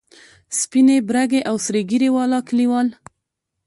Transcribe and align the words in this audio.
سپینې، 0.59 0.97
برګې 1.09 1.41
او 1.49 1.55
سرې 1.65 1.81
ږیرې 1.89 2.09
والا 2.15 2.39
کلیوال. 2.47 2.87